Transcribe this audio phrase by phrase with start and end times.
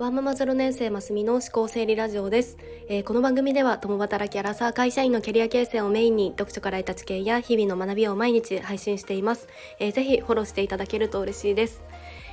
[0.00, 2.56] ワンママゼロ年生ますみの思考整理ラジオです、
[2.88, 9.46] えー、この番組では共働きアラサー会社員のキャリア形成をメインに読書から得た知見や日々の学びを毎日配信しています、
[9.78, 11.82] えー、ぜひフォローしていただけると嬉しいです。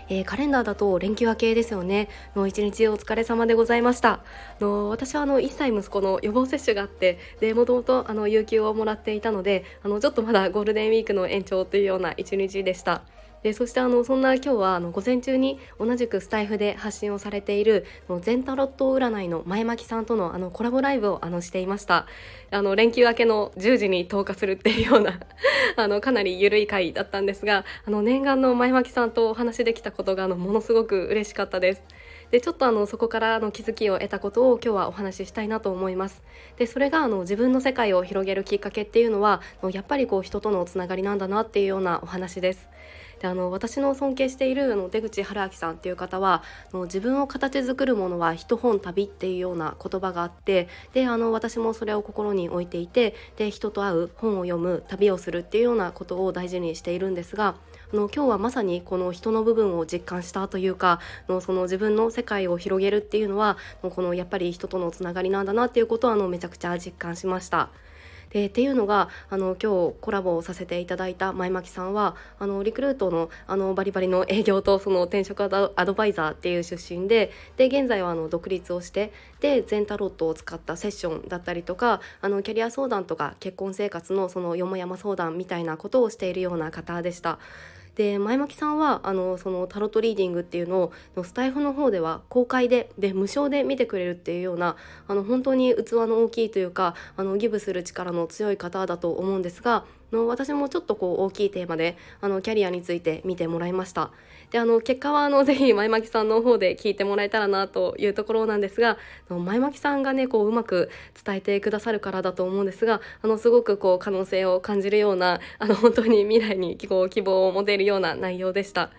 [0.10, 2.08] えー、カレンダーだと連休明けですよね。
[2.38, 4.22] の一日お疲れ様でございました。
[4.62, 13.02] の私はあの1歳息子の予防接種があってでもともとあの有給をもらっていたのであのちょっとまだゴールデンウィークの延長というような一日でした。
[13.44, 17.86] でそしてあのそんな今日はあの午前中に同じくスタイフで発信をされている
[18.22, 22.08] 全タロット占いの前巻さんとのあのコラボライブをあのしていました。
[22.50, 25.20] あの連休明けの10時に投下するっていうような
[25.76, 31.84] あのかなり緩い回だったんですがあの念願の前巻さんとお話できたことがあのものすごく嬉しかったです。
[32.32, 36.24] でちょっとあのそこからの気づきを得たことを今日はお話ししたいなと思います。
[36.58, 42.68] でそれがあの自分の世界を広げるきっかけっていうのはやっぱりこう人とのつながりなんだなっていうようなお話です。
[43.20, 57.56] であの私の尊敬しているの出口春明さんっていう方はの自分を形作るものは一本旅っていうような言葉があってであの私もそれを心に置いていてで人と会う本を読む旅をするっていうようなことを大事にしているんですが
[57.94, 67.70] あの今日はまさにこの人の部分を実感したというかのその自分の世界を広げるっていうのはこのやっぱり人とのつながりなんだなっていうことをあのめちゃくちゃ実感しました。
[68.30, 87.40] でっていうのがあの今日コラボをさせていただいた前巻さんはあのリクルートのあのバリバリの営業とその転職アドバイザーっていう出身でで現在はあの独立をしてで全タロットを使ったセッションだったりとかあのキャリア相談とか結婚生活のそのよもやま相談みたいなことをしているような方でした。
[87.98, 94.76] で前巻さんはあのそのタロットリーディングっていうのをスタイフの方では公開でで無償で見てくれるっていうような
[95.08, 104.12] あの本当に器の大きいというかあのギブする力の強い方だと思うんですがの私もちょっとこう大きいテーマであのキャリアについて見てもらいました
[104.52, 108.98] であの結果はあの ぜひ前巻さんの方で聞いてもらえたらなというところなんですが
[109.30, 110.90] 前巻さんがねこううまく
[111.24, 118.92] 伝えてくださるからだと思うんですがあのすごくこう可能性を感じるようなあの本当に未来にこう希望を持てるような内容でした。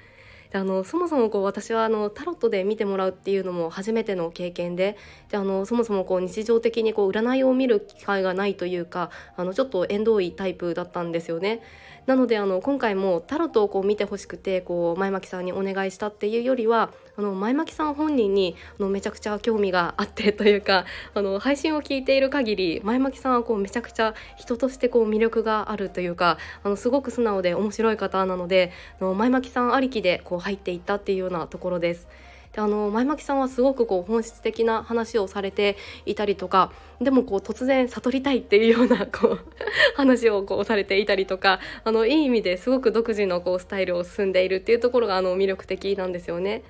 [0.51, 4.97] であのそもそもこう私はあのタロットで見てもらうっていうのも初めての経験で
[5.31, 11.61] であのそもそもこう日常的にこう占いを見る機会がないというかあのちょっと縁遠いタイプだったんですよね。
[12.09, 28.73] なのであの今回もタロットをこう見てほしくてこう前巻さんにお願いしたっていうよりはあの前巻さん本人にあのめちゃくちゃ興味があってというかあの配信を聞いている限り前巻さんはこうめちゃくちゃ人としてこう魅力があるというかあのすごく素直で面白い方なので
[29.03, 32.09] あの前巻さんありきでう入っていったっていうようなところです。
[32.53, 35.77] であの前巻さんはすごくこう本質的な話をされて
[36.07, 39.41] いたりとかでもこう突然悟りたいっていうようなこう
[39.97, 46.63] 話をこうされていたりとかあのいい意味ですごく独自のこうスタイルを進んでいるっていうところがあの魅力的なんですよね。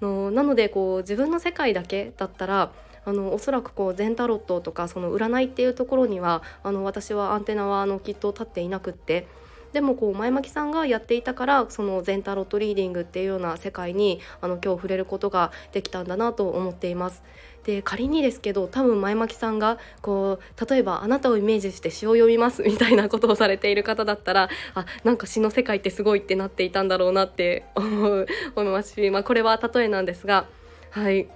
[0.00, 2.72] のなのでこう自分の世界だけだったら
[3.04, 9.26] あのおそらくこう全タロットとかその占いっていうところにはあの私はアンテナはあのきっと立っていなくって
[9.72, 17.22] でもこう前巻さんがやっていたからその全タロットリーディングっていうような世界にあの今日触れることができたんだなと思っています。
[17.64, 30.46] で仮にですけど多分前巻さんがこう例えばあなたをイメージして詩を読みますみたいなことをされている方だったらあなんか詩の世界ってすごいってなっていたんだろうなって思う思いますし、まあ、これは例えなんですが
[30.90, 31.28] はい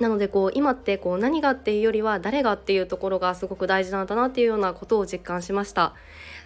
[0.00, 5.94] なのでこう今ってこう何がっていうよりは誰がっていうところがすごく大事なんだなっていうようなことを実感しました。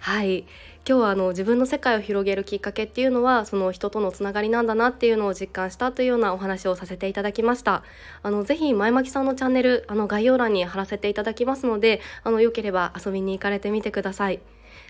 [0.01, 0.45] はい
[0.87, 7.83] 今日はあの自分の世界を広げるきっかけっていうのはその人とのつながりなんだなっていうのを実感したというようなお話をさせていただきました
[8.23, 14.39] あのぜひ前巻さんのチャンネルあの概要欄に貼らせていただきますのであのよければ遊びに行かれてみてください。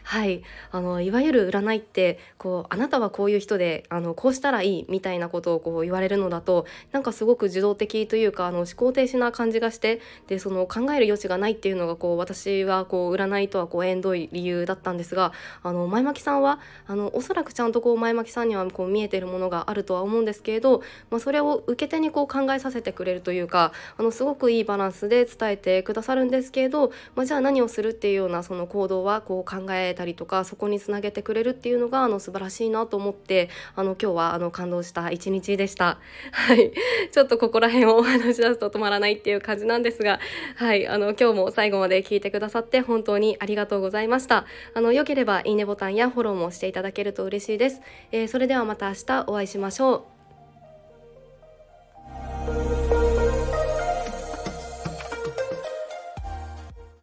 [0.09, 0.41] はい。
[0.71, 15.31] あのいわゆる占いってこうあなたはこういう人であのこうしたらいいみたいなことをこう言われるのだとなんかすごく受動的というかあの思考停止な感じがしてでその考える余地がないっていうのがこう私はこう占いとはこう縁遠い理由だったんですが
[15.61, 20.81] あの前巻さんはあのおそらくちゃんとこう前巻さんにはこう見えてるものがあるとは思うんですけれど、
[21.11, 35.99] まあ、それを受け手にこう考えさせてくれるというかあのすごくいいバランスで伝えてくださるんですけれど、まあ、じゃあ何をするっていうようなその行動はこう考えたりとかそこにつなげてくれるっていうのがあの素晴らしいなと思ってあの今日はあの感動した一日でした。
[36.31, 36.71] はい、
[37.11, 40.19] ちょっとここら辺をお話し出すと止まらないっていう感じなんですが、
[40.55, 44.45] はい、あの今日も最後まで聞いてくださって本当にありがとうございました。
[44.73, 47.81] あの良ければいいねボタンやフォローもしていただけると嬉しいです。
[48.13, 50.18] えー、それではまた明日お会いしましょう。